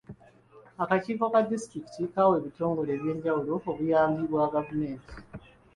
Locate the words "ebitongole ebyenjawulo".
2.39-3.53